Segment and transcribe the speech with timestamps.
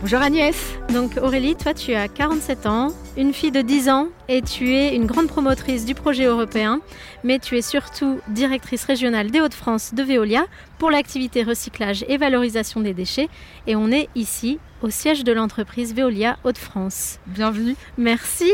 [0.00, 0.56] Bonjour Agnès.
[0.94, 4.96] Donc Aurélie, toi tu as 47 ans, une fille de 10 ans et tu es
[4.96, 6.80] une grande promotrice du projet européen,
[7.22, 10.46] mais tu es surtout directrice régionale des Hauts-de-France de Veolia
[10.78, 13.28] pour l'activité recyclage et valorisation des déchets
[13.66, 17.18] et on est ici au siège de l'entreprise Veolia Hauts-de-France.
[17.26, 17.76] Bienvenue.
[17.98, 18.50] Merci.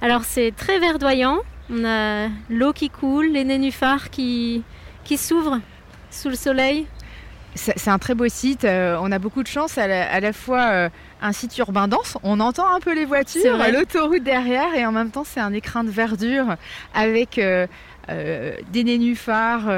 [0.00, 1.38] Alors c'est très verdoyant,
[1.70, 4.64] on a l'eau qui coule, les nénuphars qui,
[5.04, 5.60] qui s'ouvrent
[6.10, 6.86] sous le soleil.
[7.58, 8.64] C'est un très beau site.
[8.64, 9.78] Euh, on a beaucoup de chance.
[9.78, 10.88] À la, fois euh,
[11.20, 12.16] un site urbain dense.
[12.22, 15.82] On entend un peu les voitures, l'autoroute derrière, et en même temps c'est un écrin
[15.82, 16.54] de verdure
[16.94, 17.66] avec euh,
[18.08, 19.68] des nénuphars,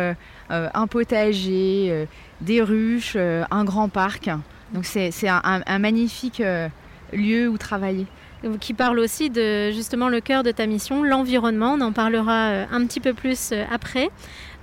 [0.51, 2.07] un potager,
[2.43, 4.29] des ruches, un grand parc.
[4.73, 6.43] Donc c'est un, magnifique
[7.13, 8.07] lieu où travailler
[8.61, 11.75] qui parle aussi de justement le cœur de ta mission, l'environnement.
[11.79, 14.11] On en parlera un petit peu plus après.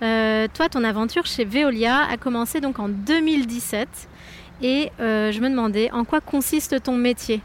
[0.03, 3.87] Euh, toi, ton aventure chez Veolia a commencé donc en 2017
[4.61, 7.41] et euh, je me demandais en quoi consiste ton métier?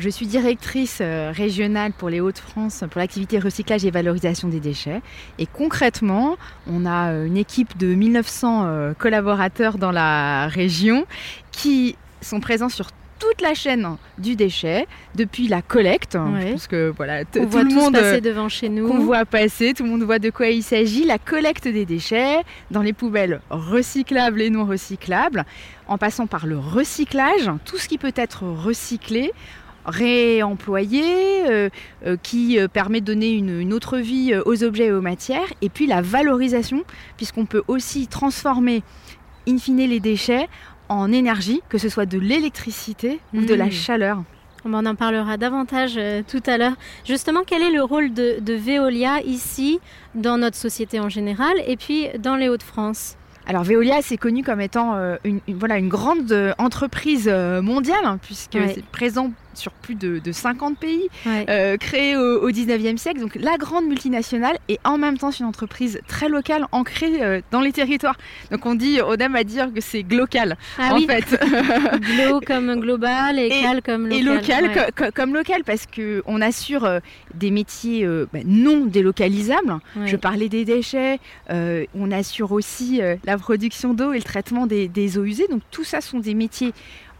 [0.00, 5.00] Je suis directrice euh, régionale pour les Hauts-de-France pour l'activité recyclage et valorisation des déchets.
[5.38, 6.36] Et concrètement,
[6.68, 11.06] on a une équipe de 1900 collaborateurs dans la région
[11.52, 17.24] qui sont présents sur toute la chaîne du déchet, depuis la collecte, parce que voilà,
[17.24, 20.48] tout le monde passer devant chez nous, voit passer, tout le monde voit de quoi
[20.48, 25.44] il s'agit, la collecte des déchets dans les poubelles recyclables et non recyclables,
[25.88, 29.32] en passant par le recyclage, tout ce qui peut être recyclé
[29.86, 31.68] réemployé, euh,
[32.04, 35.46] euh, qui euh, permet de donner une, une, autre vie aux objets et aux matières,
[35.62, 36.82] et puis la valorisation,
[37.16, 38.82] puisqu'on peut aussi transformer
[39.48, 40.48] in fine les déchets
[40.88, 43.72] en énergie, que ce soit de l'électricité ou de la hmm.
[43.72, 44.22] chaleur.
[44.68, 46.72] On en parlera davantage euh, tout à l'heure.
[47.04, 49.78] Justement, quel est le rôle de, Veolia ici,
[50.14, 53.16] dans notre société en général, et puis dans les Hauts-de-France?
[53.46, 58.18] Alors Veolia, c'est connu comme étant euh, une, voilà, une grande euh, entreprise mondiale, hein,
[58.20, 63.20] puisque c'est présent sur plus de, 50 pays, euh, créée au, 19e siècle.
[63.20, 67.40] Donc la grande multinationale et en même temps c'est une entreprise très locale, ancrée euh,
[67.50, 68.16] dans les territoires.
[68.50, 71.38] Donc on dit, on aime à dire que c'est glocal ah en fait.
[72.00, 74.18] Glo comme global et, cal comme local.
[74.18, 77.00] Et local comme local parce qu'on assure euh,
[77.34, 79.78] des métiers bah, non délocalisables.
[80.04, 81.18] Je parlais des déchets,
[81.50, 85.46] on assure aussi la production d'eau et le traitement des, des eaux usées.
[85.48, 86.72] Donc tout ça sont des métiers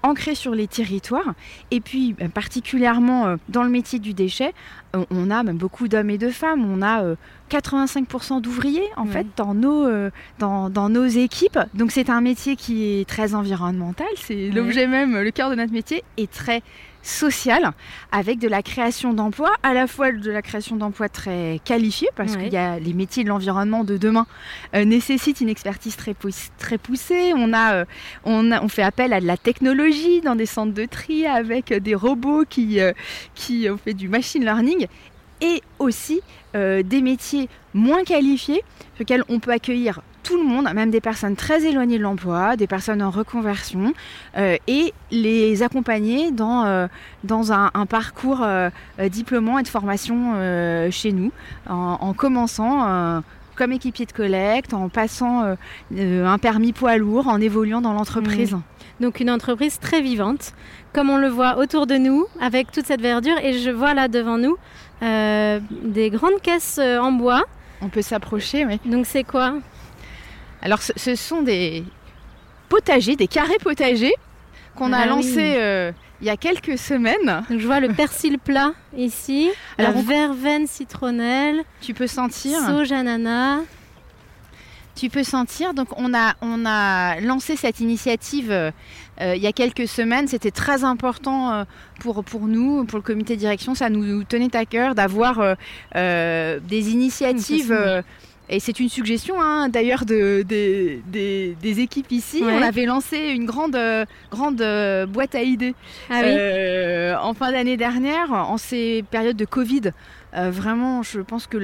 [0.07, 1.35] ancré sur les territoires.
[1.71, 4.55] Et puis, euh, particulièrement euh, dans le métier du déchet,
[4.95, 6.65] euh, on a même beaucoup d'hommes et de femmes.
[6.65, 7.03] On a
[7.51, 9.89] 85% d'ouvriers, en fait, dans nos,
[10.39, 11.59] dans, dans, nos équipes.
[11.75, 14.07] Donc, c'est un métier qui est très environnemental.
[14.17, 16.63] C'est l'objet même, le cœur de notre métier, est très
[17.07, 17.73] sociale
[18.13, 22.37] avec de la création d'emplois, à la fois de la création d'emplois très qualifiés, parce
[22.37, 24.27] qu'il y a les métiers de l'environnement de demain
[24.75, 26.15] euh, nécessitent une expertise très,
[26.59, 27.33] très poussée.
[27.35, 27.85] On, a, euh,
[28.25, 31.95] on, on, fait appel à de la technologie dans des centres de tri avec des
[31.95, 32.93] robots qui, euh,
[33.35, 34.87] qui ont fait du machine learning
[35.41, 36.23] et aussi
[36.55, 38.65] des métiers moins qualifiés
[38.95, 42.57] sur lesquels on peut accueillir tout le monde, même des personnes très éloignées de l'emploi,
[42.57, 43.95] des personnes en reconversion,
[44.37, 46.89] euh, et les accompagner dans, euh,
[47.23, 48.71] dans un, parcours euh,
[49.09, 50.35] diplômant et de formation
[50.91, 51.31] chez nous,
[51.69, 53.23] en, commençant
[53.55, 55.57] comme équipier de collecte, en passant
[55.97, 58.53] un permis poids lourd, en évoluant dans l'entreprise.
[58.53, 58.63] Mmh.
[59.01, 60.55] Donc une entreprise très vivante,
[60.93, 64.09] comme on le voit autour de nous, avec toute cette verdure, et je vois là
[64.09, 64.57] devant nous
[65.01, 67.45] des grandes caisses en bois.
[67.83, 68.81] On peut s'approcher, oui.
[68.85, 69.55] Donc c'est quoi?
[70.67, 71.85] Alors ce, sont des
[72.69, 74.15] potagers, des carrés potagers
[74.75, 77.45] qu'on a ah lancés euh, il y a quelques semaines.
[77.49, 79.49] je vois le persil plat ici,
[79.79, 81.63] Alors, la verveine citronnelle.
[81.81, 82.59] Tu peux sentir.
[82.67, 83.61] Soja nana.
[84.97, 85.73] Tu peux sentir.
[85.73, 88.73] Donc on a, on a lancé cette initiative euh,
[89.21, 90.27] il y a quelques semaines.
[90.27, 91.65] C'était très important euh,
[92.01, 93.77] pour, pour nous, pour le comité de direction.
[93.77, 95.57] Ça nous tenait à cœur d'avoir
[95.95, 98.03] des initiatives
[98.49, 102.43] et c'est une suggestion hein, d'ailleurs de, des équipes ici.
[102.45, 103.79] On avait lancé une grande,
[104.31, 105.75] grande euh, boîte à idées
[106.11, 109.93] ah euh, en fin d'année dernière, en ces périodes de Covid.
[110.35, 111.57] Euh, vraiment, je pense que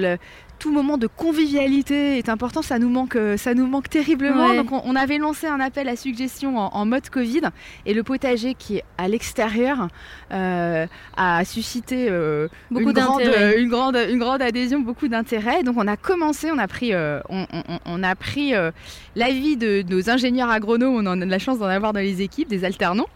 [0.62, 2.62] tout moment de convivialité est important.
[2.62, 4.54] Ça nous manque, ça nous manque terriblement.
[4.54, 7.40] Donc on, avait lancé un appel à suggestion en, mode Covid
[7.84, 9.88] et le potager qui est à l'extérieur
[10.30, 12.08] a suscité
[12.70, 13.22] beaucoup une, grande,
[13.56, 15.64] une, grande, une grande adhésion, beaucoup d'intérêt.
[15.64, 17.46] Donc on a commencé, on a pris, on,
[17.84, 18.52] on, a pris
[19.16, 20.94] l'avis de nos ingénieurs agronomes.
[20.94, 23.08] On a de la chance d'en avoir dans les équipes, des alternants.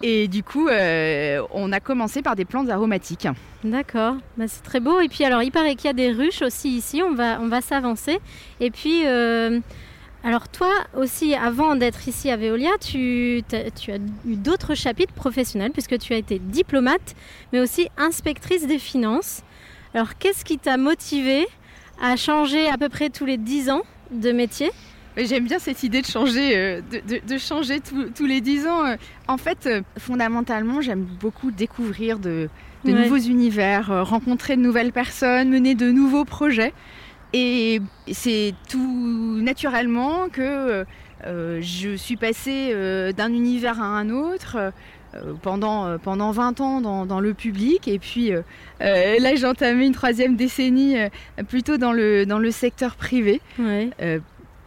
[0.00, 3.28] Et du coup, on a commencé par des plantes aromatiques.
[3.64, 5.00] D'accord, bah, c'est très beau.
[5.00, 7.48] Et puis alors, il paraît qu'il y a des ruches aussi ici, on va, on
[7.48, 8.18] va s'avancer.
[8.60, 9.60] Et puis, euh,
[10.24, 13.42] alors toi aussi, avant d'être ici à Veolia, tu,
[13.76, 13.96] tu as
[14.26, 17.14] eu d'autres chapitres professionnels puisque tu as été diplomate,
[17.52, 19.42] mais aussi inspectrice des finances.
[19.94, 21.46] Alors, qu'est-ce qui t'a motivé
[22.02, 24.70] à changer à peu près tous les 10 ans de métier?
[25.18, 26.80] J'aime bien cette idée de changer, euh,
[27.26, 28.84] de, changer tous les dix ans.
[29.26, 32.48] En fait, euh, fondamentalement, j'aime beaucoup découvrir de,
[32.84, 36.72] nouveaux univers, euh, rencontrer de nouvelles personnes, mener de nouveaux projets.
[37.32, 37.82] Et
[38.12, 40.86] c'est tout naturellement que
[41.24, 42.72] je suis passée
[43.14, 44.72] d'un univers à un autre.
[45.42, 48.30] pendant, pendant 20 ans dans, le public et puis
[48.80, 50.96] là j'ai entamé une troisième décennie
[51.48, 53.42] plutôt dans le, dans le secteur privé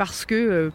[0.02, 0.70] parce que euh,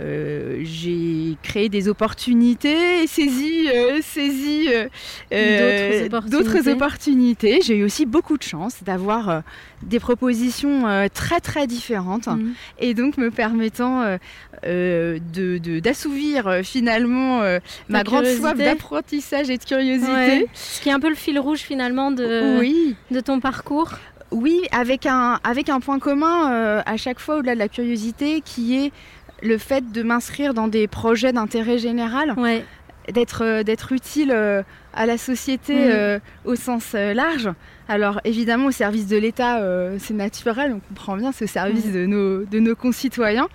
[0.00, 4.68] euh, j'ai créé des opportunités, saisi, euh, saisi
[6.26, 7.60] d'autres opportunités.
[7.62, 9.44] J'ai eu aussi beaucoup de chance d'avoir
[9.84, 12.54] des propositions très très différentes mm.
[12.80, 14.18] et donc me permettant
[14.64, 17.42] d'assouvir finalement
[17.88, 20.48] ma grande soif d'apprentissage et de curiosité.
[20.54, 22.60] Ce qui est un peu le fil rouge finalement de,
[23.12, 23.92] de ton parcours.
[24.32, 28.40] Oui, avec un, avec un point commun euh, à chaque fois au-delà de la curiosité
[28.40, 28.92] qui est
[29.42, 32.34] le fait de m'inscrire dans des projets d'intérêt général,
[33.12, 34.62] d'être, euh, d'être utile euh,
[34.94, 36.20] à la société mm.
[36.46, 37.50] au sens large.
[37.88, 39.60] Alors évidemment au service de l'État
[39.98, 41.92] c'est naturel, on comprend bien ce service mm.
[41.92, 43.48] de, nos, de nos concitoyens.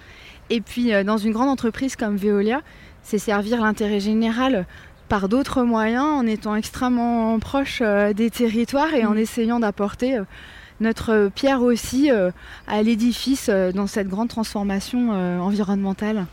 [0.50, 2.62] Et puis dans une grande entreprise comme Veolia,
[3.04, 4.66] c'est servir l'intérêt général
[5.10, 7.82] par d'autres moyens en étant extrêmement proche
[8.16, 9.20] des territoires et en mm.
[9.20, 10.20] essayant d'apporter
[10.80, 12.32] notre pierre aussi euh,
[12.68, 16.26] à l'édifice euh, dans cette grande transformation euh, environnementale.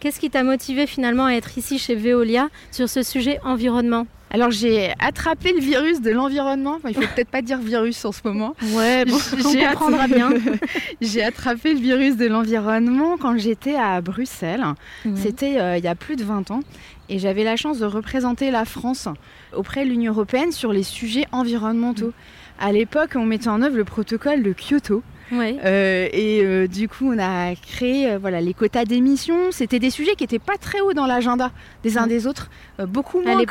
[0.00, 4.06] Qu'est-ce qui t'a motivé finalement à être ici chez Veolia sur ce sujet environnement?
[4.30, 6.76] Alors j'ai attrapé le virus de l'environnement.
[6.76, 8.56] Enfin, il faut peut-être pas dire virus en ce moment.
[8.74, 9.18] Ouais, bon,
[9.82, 10.30] on bien.
[11.00, 14.64] j'ai attrapé le virus de l'environnement quand j'étais à Bruxelles.
[15.14, 16.60] C'était il y a plus de 20 ans.
[17.08, 19.06] Et j'avais la chance de représenter la France
[19.54, 22.12] auprès de l'Union européenne sur les sujets environnementaux.
[22.58, 25.02] À l'époque, on mettait en œuvre le protocole de Kyoto.
[25.32, 29.50] Euh, et euh, du coup, on a créé euh, voilà, les quotas d'émissions.
[29.50, 31.50] C'était des sujets qui n'étaient pas très hauts dans l'agenda
[31.82, 33.44] des uns des autres, beaucoup moins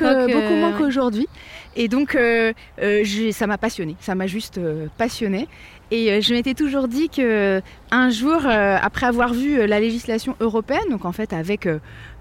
[0.77, 1.27] qu'aujourd'hui.
[1.75, 3.95] Et donc, ça m'a passionné.
[4.00, 4.59] Ça m'a juste
[4.98, 5.48] passionné.
[5.91, 7.61] Et je m'étais toujours dit que
[7.91, 11.67] un jour, après avoir vu la législation européenne, donc en fait avec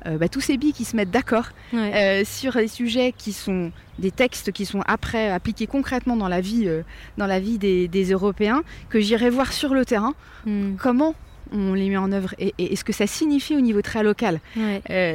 [0.06, 3.70] euh, bah, tous ces billes qui se mettent d'accord euh, sur des sujets qui sont
[3.98, 6.82] des textes qui sont après appliqués concrètement dans la vie, euh,
[7.18, 10.14] dans la vie des, Européens, que j'irai voir sur le terrain
[10.46, 10.76] hmm.
[10.76, 11.14] comment
[11.52, 14.40] on les met en œuvre et, ce que ça signifie au niveau très local.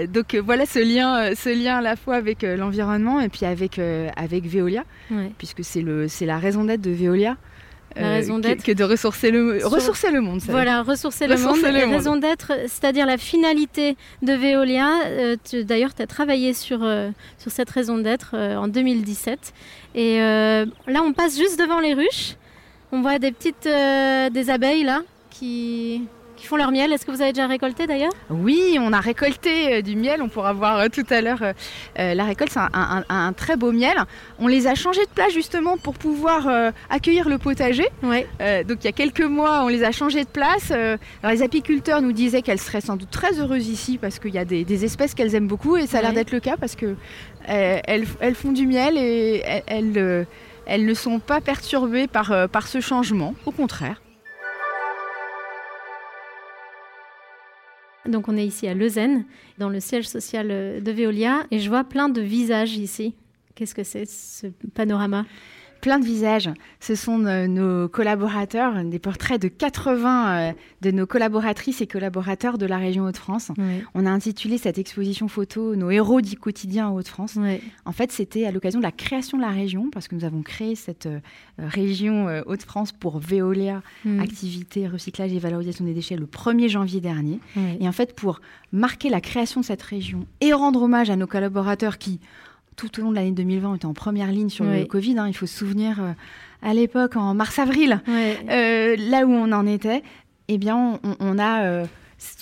[0.09, 4.45] donc voilà ce lien, ce lien à la fois avec l'environnement et puis avec, avec
[4.45, 4.83] Veolia,
[5.37, 7.37] puisque c'est la raison d'être de Veolia.
[7.95, 8.63] La raison d'être.
[8.63, 10.41] Que, de ressourcer le, ressourcer le monde.
[10.49, 11.61] voilà, ressourcer, le monde.
[11.61, 14.89] La raison d'être, c'est-à-dire la finalité de Veolia.
[15.05, 19.53] Euh, d'ailleurs, tu as travaillé sur, euh, sur cette raison d'être euh, en 2017.
[19.95, 22.35] Et là, on passe juste devant les ruches.
[22.91, 26.01] On voit des petites des abeilles là qui,
[26.35, 26.91] qui font leur miel.
[26.91, 28.11] Est-ce que vous avez déjà récolté d'ailleurs?
[28.29, 30.21] Oui, on a récolté euh, du miel.
[30.21, 32.51] On pourra voir euh, tout à l'heure euh, la récolte.
[32.51, 33.95] C'est un, très beau miel.
[34.39, 36.47] On les a changés de place justement pour pouvoir
[36.89, 37.87] accueillir le potager.
[38.01, 40.71] donc il y a quelques mois, on les a changés de place.
[41.23, 44.45] les apiculteurs nous disaient qu'elles seraient sans doute très heureuses ici parce qu'il y a
[44.45, 46.95] des, espèces qu'elles aiment beaucoup et ça a l'air d'être le cas parce que
[47.45, 50.27] elles, font du miel et elles,
[50.65, 53.35] elles ne sont pas perturbées par, par ce changement.
[53.45, 54.01] Au contraire.
[58.07, 59.25] Donc on est ici à Lausanne,
[59.57, 63.15] dans le siège social de Veolia, et je vois plein de visages ici.
[63.55, 65.25] Qu'est-ce que c'est ce panorama?
[65.85, 66.49] Plein de visages.
[66.79, 72.57] Ce sont euh, nos collaborateurs, des portraits de 80 euh, de nos collaboratrices et collaborateurs
[72.57, 73.51] de la région Hauts-de-France.
[73.93, 77.37] On a intitulé cette exposition photo Nos héros du quotidien en Hauts-de-France.
[77.85, 80.41] En fait, c'était à l'occasion de la création de la région, parce que nous avons
[80.41, 81.19] créé cette euh,
[81.59, 84.21] région Hauts-de-France pour Veolia, mm.
[84.21, 87.39] activité, recyclage et valorisation des déchets, le 1er janvier dernier.
[87.79, 91.27] Et en fait, pour marquer la création de cette région et rendre hommage à nos
[91.27, 92.19] collaborateurs qui
[92.75, 95.17] tout au long de l'année 2020, on était en première ligne sur le Covid.
[95.17, 95.27] Hein.
[95.27, 96.11] il faut se souvenir euh,
[96.61, 100.03] à l'époque en mars-avril, là où on en était,
[100.47, 101.83] eh bien, on, a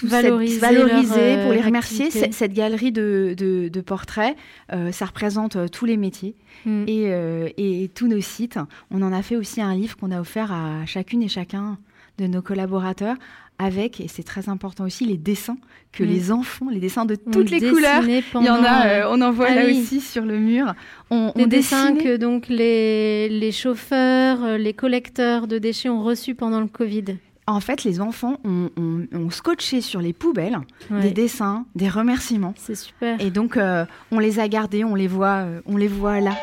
[0.03, 2.09] valoriser, valoriser pour les remercier.
[2.09, 4.35] Cette, galerie de, portraits,
[4.91, 6.35] ça représente tous les métiers
[6.65, 6.85] mm.
[6.87, 8.59] et, et, tous nos sites.
[8.91, 11.77] On en a fait aussi un livre qu'on a offert à chacune et chacun
[12.17, 13.15] de nos collaborateurs
[13.59, 15.57] avec, et c'est très important aussi, les dessins
[15.91, 16.07] que mm.
[16.07, 19.31] les enfants, les dessins de toutes les couleurs, il y en a, euh, on en
[19.31, 20.73] voit ah là aussi sur le mur.
[21.11, 26.35] On, les dessins que donc les, les chauffeurs, euh, les collecteurs de déchets ont reçus
[26.35, 27.17] pendant le Covid.
[27.45, 32.53] En fait, les enfants ont, scotché sur les poubelles des dessins, des remerciements.
[32.55, 33.19] C'est super.
[33.19, 36.37] Et donc, euh, on les a gardés, on les voit, on les voit là.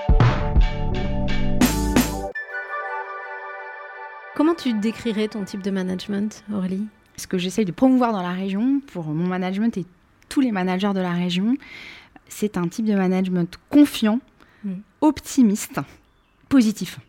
[4.40, 6.86] Comment tu décrirais ton type de management, Aurélie
[7.18, 9.84] Ce que j'essaye de promouvoir dans la région, pour mon management et
[10.30, 11.58] tous les managers de la région,
[12.26, 14.18] c'est un type de management confiant,
[14.64, 14.70] mm.
[15.02, 15.80] optimiste,
[16.48, 17.00] positif.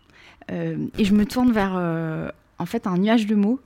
[0.51, 3.61] Euh, et je me tourne vers euh, en fait un nuage de mots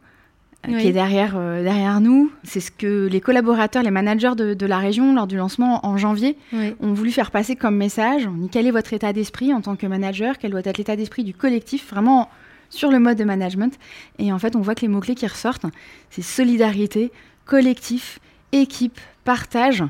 [0.69, 2.31] euh, qui est derrière, derrière nous.
[2.43, 6.37] C'est ce que les collaborateurs, les managers de, la région, lors du lancement en janvier,
[6.53, 8.29] ont voulu faire passer comme message.
[8.51, 10.37] Quel est votre état d'esprit en tant que manager?
[10.37, 11.89] Quel doit être l'état d'esprit du collectif?
[11.89, 12.29] Vraiment
[12.69, 13.77] sur le mode de management.
[14.19, 15.65] Et en fait, on voit que les mots-clés qui ressortent,
[16.09, 17.11] c'est solidarité,
[17.45, 18.19] collectif,
[18.51, 19.83] équipe, partage,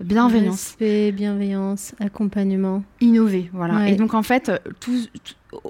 [0.00, 0.68] bienveillance.
[0.68, 2.84] Respect, bienveillance, accompagnement.
[3.00, 3.88] Innover, voilà.
[3.88, 4.98] Et donc, en fait, tout,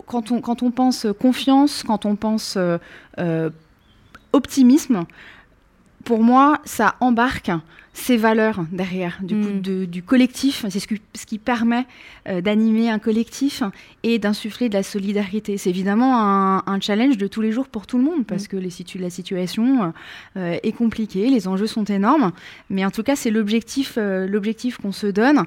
[0.07, 2.79] quand, on, quand on pense confiance, quand on pense euh,
[3.19, 3.51] euh,
[4.33, 5.05] optimisme,
[6.05, 7.51] pour moi, ça embarque
[7.97, 9.87] ces valeurs derrière du, coup, mm.
[9.87, 10.67] du collectif.
[10.69, 11.87] C'est ce, ce, qui permet
[12.29, 13.62] euh, d'animer un collectif
[14.03, 15.57] et d'insuffler de la solidarité.
[15.57, 16.15] C'est évidemment
[16.67, 18.49] un, challenge de tous les jours pour tout le monde parce mm.
[18.49, 19.93] que les la situation
[20.37, 22.33] euh, est compliquée, les enjeux sont énormes.
[22.69, 25.45] Mais en tout cas, c'est l'objectif euh, l'objectif qu'on se donne.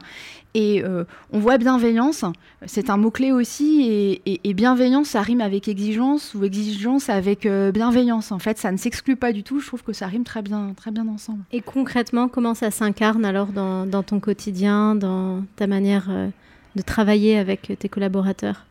[0.56, 0.84] Et
[1.32, 2.26] on voit bienveillance,
[2.66, 8.32] c'est un mot-clé aussi, et, bienveillance, ça rime avec exigence, ou exigence avec bienveillance.
[8.32, 10.74] En fait, ça ne s'exclut pas du tout, je trouve que ça rime très bien,
[10.76, 11.44] très bien ensemble.
[11.52, 16.30] Et concrètement, comment ça s'incarne alors dans, ton quotidien, dans ta manière euh,
[16.78, 18.66] de travailler avec tes collaborateurs?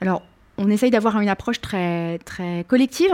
[0.00, 0.22] Alors,
[0.58, 3.12] on essaye d'avoir une approche très, très collective,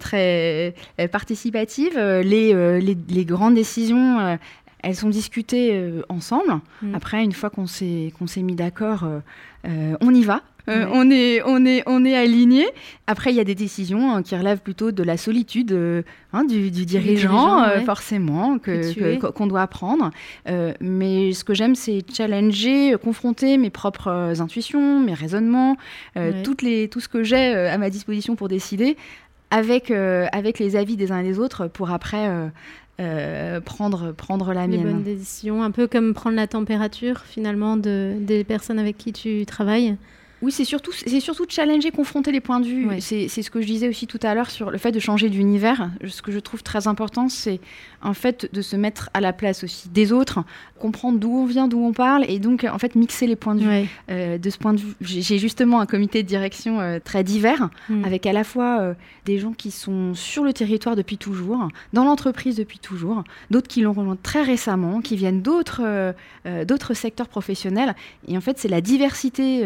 [0.00, 0.74] très
[1.12, 1.96] participative.
[1.96, 4.38] Les, les, les, grandes décisions,
[4.82, 6.60] elles sont discutées euh, ensemble.
[6.82, 6.94] Mm.
[6.94, 9.20] Après, une fois qu'on s'est s'est mis d'accord, euh,
[9.66, 10.42] euh, on y va.
[10.68, 12.66] On est on est on est aligné.
[13.06, 15.76] Après, il y a des décisions hein, qui relèvent plutôt de la solitude
[16.32, 20.10] hein, du, dirigeant, forcément, que qu'on doit prendre.
[20.80, 25.76] mais ce que j'aime, c'est challenger, confronter mes propres intuitions, mes raisonnements,
[26.44, 28.96] toutes les tout ce que j'ai à ma disposition pour décider.
[29.50, 32.28] Avec, avec les avis des uns et des autres pour après
[33.00, 34.82] euh, prendre, prendre la Les mienne.
[34.82, 39.46] bonnes décisions, un peu comme prendre la température finalement de, des personnes avec qui tu
[39.46, 39.96] travailles.
[40.40, 42.88] Oui, c'est surtout, c'est surtout challenger, confronter les points de vue.
[43.00, 45.90] C'est, ce que je disais aussi tout à l'heure sur le fait de changer d'univers.
[46.06, 47.60] Ce que je trouve très important, c'est
[48.02, 50.40] en fait de se mettre à la place aussi des autres,
[50.78, 53.60] comprendre d'où on vient, d'où on parle, et donc en fait mixer les points de
[53.60, 53.88] vue.
[54.10, 57.70] Euh, de ce point de vue, j'ai justement un comité de direction euh, très divers,
[57.88, 58.04] mm.
[58.04, 62.04] avec à la fois euh, des gens qui sont sur le territoire depuis toujours, dans
[62.04, 66.14] l'entreprise depuis toujours, d'autres qui l'ont rejoint très récemment, qui viennent d'autres,
[66.64, 67.94] d'autres secteurs professionnels.
[68.26, 69.64] Et en fait, c'est la diversité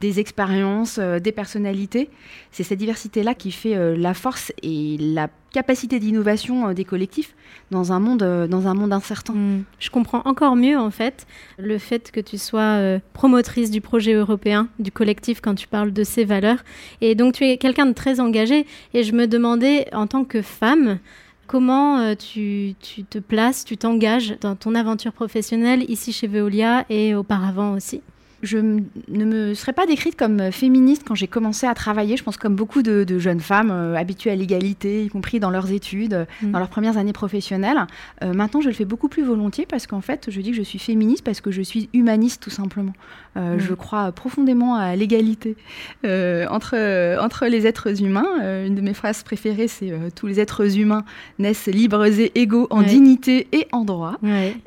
[0.00, 2.08] des des expériences, euh, des personnalités.
[2.50, 7.34] C'est cette diversité-là qui fait euh, la force et la capacité d'innovation euh, des collectifs
[7.70, 9.34] dans un monde, dans un monde incertain.
[9.34, 9.64] Hmm.
[9.78, 11.26] Je comprends encore mieux en fait
[11.58, 16.04] le fait que tu sois promotrice du projet européen, du collectif quand tu parles de
[16.04, 16.64] ces valeurs.
[17.02, 20.40] Et donc tu es quelqu'un de très engagé et je me demandais en tant que
[20.40, 20.98] femme,
[21.46, 27.14] comment tu, tu, te places, tu t'engages dans ton aventure professionnelle ici chez Veolia et
[27.14, 28.00] auparavant aussi?
[28.42, 32.16] Je ne me serais pas décrite comme féministe quand j'ai commencé à travailler.
[32.16, 35.72] Je pense comme beaucoup de, jeunes femmes euh, habituées à l'égalité, y compris dans leurs
[35.72, 36.52] études, mm.
[36.52, 37.86] dans leurs premières années professionnelles.
[38.22, 40.62] Euh, maintenant, je le fais beaucoup plus volontiers parce qu'en fait, je dis que je
[40.62, 42.92] suis féministe parce que je suis humaniste tout simplement.
[43.36, 43.60] Euh, mm.
[43.60, 45.56] Je crois profondément à l'égalité
[46.04, 48.64] entre, entre les êtres humains.
[48.66, 51.04] une de mes phrases préférées, c'est Tous les êtres humains
[51.38, 54.16] naissent libres et égaux en dignité et en droit.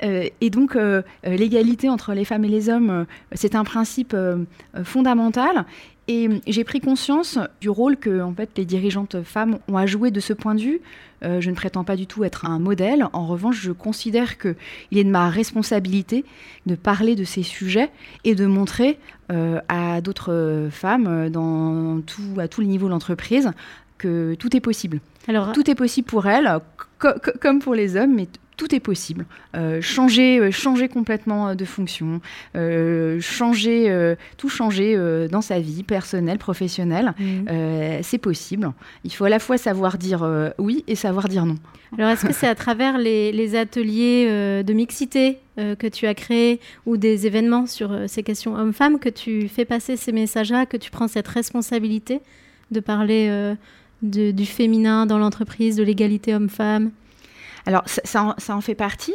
[0.02, 0.76] et donc,
[1.24, 4.44] l'égalité entre les femmes et les hommes, c'est un un principe euh,
[4.76, 5.64] euh, fondamental.
[6.08, 10.10] Et j'ai pris conscience du rôle que en fait, les dirigeantes femmes ont à jouer
[10.10, 10.80] de ce point de vue.
[11.24, 13.06] Euh, je ne prétends pas du tout être un modèle.
[13.12, 16.24] En revanche, je considère qu'il est de ma responsabilité
[16.66, 17.90] de parler de ces sujets
[18.24, 18.98] et de montrer
[19.68, 23.50] à d'autres femmes dans tout, à tous les niveaux de l'entreprise
[23.96, 25.00] que tout est possible.
[25.26, 26.50] Alors, tout est possible pour elles,
[27.40, 28.28] comme pour les hommes, mais
[28.62, 29.26] tout est possible.
[29.80, 32.20] changer, changer complètement de fonction,
[33.20, 34.96] changer, tout changer
[35.30, 38.02] dans sa vie personnelle, professionnelle, mmh.
[38.02, 38.72] c'est possible.
[39.04, 40.24] Il faut à la fois savoir dire
[40.58, 41.56] oui et savoir dire non.
[41.98, 46.14] Alors, est-ce que c'est à travers les, ateliers euh, de mixité euh, que tu as
[46.14, 50.64] créés ou des événements sur euh, ces questions hommes-femmes que tu fais passer ces messages-là,
[50.64, 52.20] que tu prends cette responsabilité
[52.70, 53.54] de parler
[54.00, 56.90] du féminin dans l'entreprise, de l'égalité homme-femme
[57.66, 59.14] Alors, ça, en, fait partie.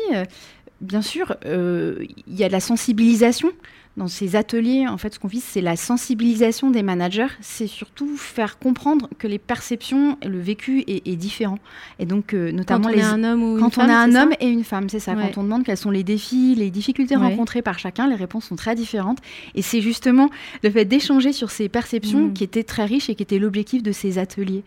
[0.81, 3.51] Bien sûr, il y a de la sensibilisation
[3.97, 7.27] dans ces ateliers, en fait, ce qu'on vise, c'est la sensibilisation des managers.
[7.41, 11.57] C'est surtout faire comprendre que les perceptions, le vécu est, différent.
[11.97, 13.01] Et donc, euh, notamment quand on les...
[13.01, 15.15] un homme ou quand on a un homme et une femme, c'est ça.
[15.15, 18.55] Quand on demande quels sont les défis, les difficultés rencontrées par chacun, les réponses sont
[18.55, 19.17] très différentes.
[19.55, 20.29] Et c'est justement
[20.63, 22.33] le fait d'échanger sur ces perceptions mm.
[22.33, 24.63] qui était très riche et qui était l'objectif de ces ateliers.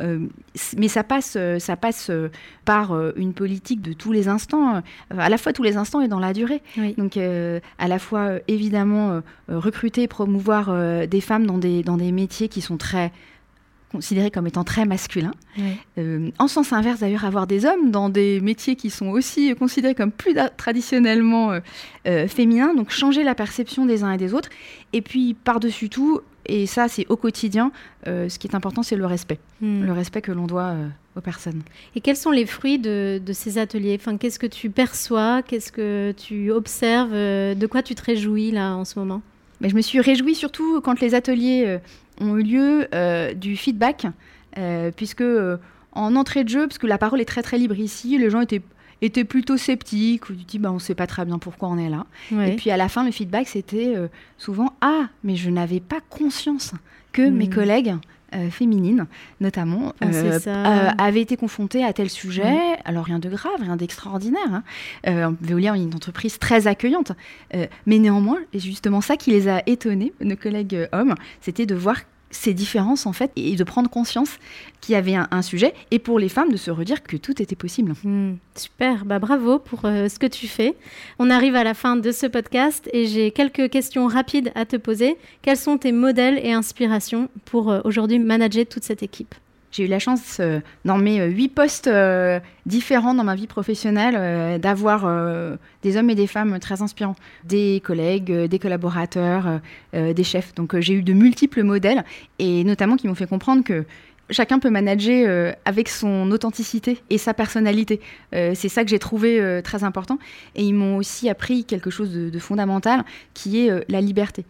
[0.00, 0.18] Euh,
[0.76, 2.10] mais ça passe, euh, ça passe
[2.64, 6.20] par une politique de tous les instants, à la fois tous les instants et dans
[6.20, 6.62] la durée.
[6.96, 11.58] Donc, à la fois évidemment évidemment euh, euh, recruter et promouvoir euh, des femmes dans
[11.58, 13.12] des, dans des métiers qui sont très
[13.92, 15.34] considérés comme étant très masculins.
[16.38, 20.10] en sens inverse, d'ailleurs, avoir des hommes dans des métiers qui sont aussi considérés comme
[20.10, 21.58] plus traditionnellement
[22.04, 24.48] féminins, donc changer la perception des uns et des autres.
[24.92, 27.70] Et puis, par-dessus tout, et ça, c'est au quotidien,
[28.06, 29.38] ce qui est important, c'est le respect.
[29.60, 29.84] Hmm.
[29.84, 30.74] Le respect que l'on doit
[31.16, 31.62] aux personnes.
[31.94, 33.96] Et quels sont les fruits de, ces ateliers?
[34.00, 35.42] Enfin, Qu'est-ce que tu perçois?
[35.42, 37.12] Qu'est-ce que tu observes?
[37.12, 39.22] De quoi tu te réjouis là en ce moment?
[39.60, 41.78] Mais Je me suis réjouie surtout quand les ateliers euh,
[42.20, 44.06] ont eu lieu euh, du feedback,
[44.58, 45.24] euh, puisque
[45.92, 48.40] en entrée de jeu, parce que la parole est très très libre ici, les gens
[48.40, 48.62] étaient
[49.04, 51.88] étaient plutôt sceptiques, ou tu bah, on ne sait pas très bien pourquoi on est
[51.88, 52.06] là.
[52.46, 53.96] Et puis à la fin, le feedback, c'était
[54.38, 56.72] souvent Ah, mais je n'avais pas conscience
[57.10, 57.54] que mes hmm.
[57.54, 57.94] collègues
[58.34, 59.06] euh, féminines,
[59.40, 62.56] notamment, euh, euh, avaient été confrontées à tel sujet.
[62.84, 64.62] Alors rien de grave, rien d'extraordinaire.
[65.04, 65.34] Hein.
[65.40, 67.12] Veolia est une entreprise très accueillante,
[67.86, 71.96] mais néanmoins, et justement ça qui les a étonnés, nos collègues hommes, c'était de voir
[72.32, 74.38] ces différences en fait et de prendre conscience
[74.80, 77.54] qu'il y avait un, sujet et pour les femmes de se redire que tout était
[77.54, 77.94] possible.
[78.02, 80.74] Hmm, super, bah bravo pour euh, ce que tu fais.
[81.18, 84.76] On arrive à la fin de ce podcast et j'ai quelques questions rapides à te
[84.76, 85.16] poser.
[85.42, 89.34] Quels sont tes modèles et inspirations pour euh, aujourd'hui manager toute cette équipe?
[89.72, 93.46] J'ai eu la chance, euh, dans mes euh, huit postes euh, différents dans ma vie
[93.46, 95.10] professionnelle, d'avoir
[95.82, 99.60] des hommes et des femmes très inspirants, des collègues, des collaborateurs,
[99.92, 100.54] des chefs.
[100.54, 102.04] Donc j'ai eu de multiples modèles,
[102.38, 103.84] et notamment qui m'ont fait comprendre que
[104.30, 108.00] chacun peut manager avec son authenticité et sa personnalité.
[108.32, 110.18] c'est ça que j'ai trouvé très important.
[110.54, 113.04] Et ils m'ont aussi appris quelque chose de fondamental,
[113.34, 114.44] qui est la liberté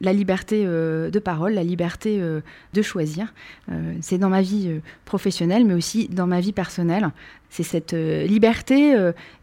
[0.00, 2.40] la liberté euh, de parole, la liberté euh,
[2.74, 3.32] de choisir.
[3.70, 7.10] Euh, c'est dans ma vie professionnelle, mais aussi dans ma vie personnelle.
[7.50, 8.94] C'est cette liberté,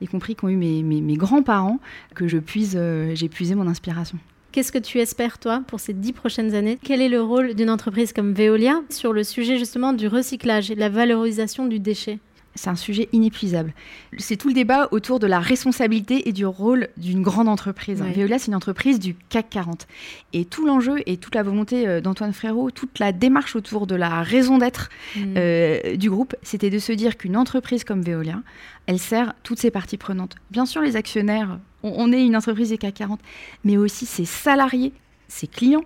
[0.02, 1.80] y compris qu'ont eu mes, mes grands-parents,
[2.14, 2.80] que je puise,
[3.14, 4.20] j'ai puisé mon inspiration.
[4.52, 6.78] Qu'est-ce que tu espères, toi, pour ces dix prochaines années?
[6.84, 10.76] Quel est le rôle d'une entreprise comme Veolia sur le sujet justement du recyclage et
[10.76, 12.20] de la valorisation du déchet?
[12.56, 13.74] C'est un sujet inépuisable.
[14.18, 18.02] C'est tout le débat autour de la responsabilité et du rôle d'une grande entreprise.
[18.02, 19.88] Veolia, c'est une entreprise du CAC 40.
[20.34, 23.96] Et tout l'enjeu et toute la volonté euh, d'Antoine Frérot, toute la démarche autour de
[23.96, 25.34] la raison d'être mm.
[25.38, 28.42] euh, du groupe, c'était de se dire qu'une entreprise comme Veolia,
[28.86, 30.36] elle sert toutes ses parties prenantes.
[30.52, 33.20] Bien sûr, les actionnaires, on, on est une entreprise du CAC 40,
[33.64, 34.94] mais aussi ses salariés,
[35.28, 35.86] ses clients,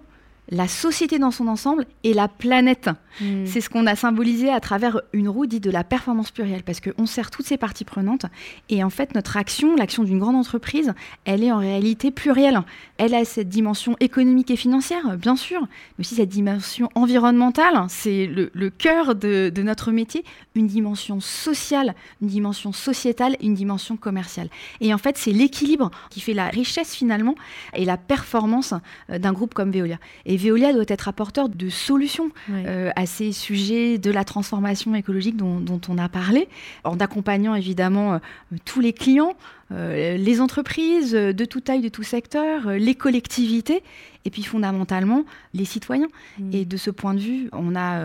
[0.49, 2.89] la société dans son ensemble et la planète.
[3.19, 3.45] Hmm.
[3.45, 6.79] C'est ce qu'on a symbolisé à travers une roue dite de la performance plurielle, parce
[6.79, 8.25] qu'on sert toutes ces parties prenantes.
[8.69, 10.93] Et en fait, notre action, l'action d'une grande entreprise,
[11.25, 12.62] elle est en réalité plurielle.
[12.97, 15.62] Elle a cette dimension économique et financière, bien sûr,
[15.97, 17.86] mais aussi cette dimension environnementale.
[17.89, 20.23] C'est le, cœur de, notre métier,
[20.55, 24.49] une dimension sociale, une dimension sociétale, une dimension commerciale.
[24.81, 27.36] Et en fait, c'est l'équilibre qui fait la richesse finalement
[27.73, 28.73] et la performance
[29.10, 29.97] euh, d'un groupe comme Veolia.
[30.25, 35.36] Et Veolia doit être apporteur de solutions euh, à ces sujets de la transformation écologique
[35.36, 36.47] dont, on a parlé,
[36.84, 38.17] en accompagnant évidemment euh,
[38.65, 39.34] tous les clients,
[39.71, 43.84] euh, les entreprises de toute taille, de tout secteur, les collectivités,
[44.26, 46.08] et puis fondamentalement les citoyens.
[46.39, 46.50] Mm.
[46.54, 48.02] Et de ce point de vue, on a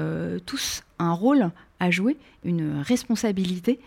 [0.46, 3.80] tous un rôle à jouer, une responsabilité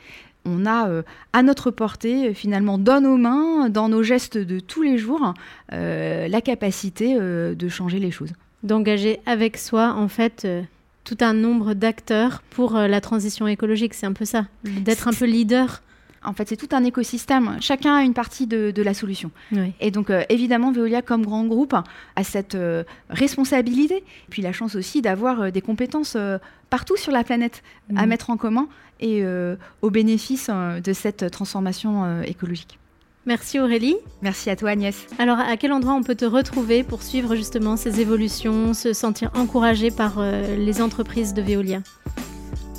[0.45, 0.89] on a
[1.33, 5.33] à notre portée, finalement, dans nos mains, dans nos gestes de tous les jours,
[5.71, 8.33] la capacité de changer les choses.
[8.65, 10.63] D'engager avec soi, en fait, euh,
[11.03, 13.93] tout un nombre d'acteurs pour euh, la transition écologique.
[13.93, 15.83] C'est un peu ça, d'être un peu leader
[16.25, 17.57] en fait, c'est tout un écosystème.
[17.61, 19.31] Chacun a une partie de, la solution.
[19.79, 24.03] Et donc, euh, évidemment, Veolia, comme grand groupe, a cette euh, responsabilité.
[24.29, 26.17] Puis la chance aussi d'avoir euh, des compétences
[26.69, 27.63] partout sur la planète
[27.95, 28.67] à mettre en commun
[28.99, 29.23] et
[29.81, 32.79] au bénéfice de cette transformation écologique.
[33.25, 33.95] Merci Aurélie.
[34.21, 35.07] Merci à toi Agnès.
[35.19, 39.31] Alors à quel endroit on peut te retrouver pour suivre justement ces évolutions, se sentir
[39.35, 41.81] encouragé par les entreprises de Veolia?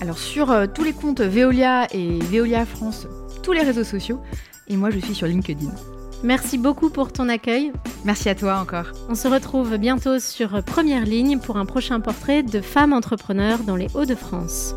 [0.03, 3.07] Alors sur euh, tous les comptes Veolia et Veolia France,
[3.47, 4.21] tous les réseaux sociaux,
[4.67, 5.71] et moi je suis sur LinkedIn.
[6.25, 7.73] Merci beaucoup pour ton accueil.
[8.05, 8.87] Merci à toi encore.
[9.09, 13.77] On se retrouve bientôt sur Première Ligne pour un prochain portrait de femmes entrepreneurs dans
[13.77, 14.75] les Hauts-de-France.